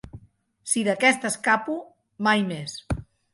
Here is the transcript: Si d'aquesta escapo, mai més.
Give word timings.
Si 0.71 0.81
d'aquesta 0.87 1.31
escapo, 1.33 1.75
mai 2.29 2.43
més. 2.49 2.75